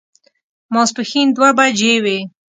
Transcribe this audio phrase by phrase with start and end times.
[0.73, 2.19] ماسپښين دوه بجې وې.